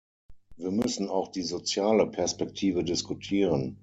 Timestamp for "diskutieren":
2.83-3.77